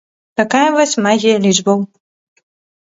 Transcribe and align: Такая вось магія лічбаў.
Такая 0.39 0.69
вось 0.77 0.95
магія 1.09 1.37
лічбаў. 1.45 1.79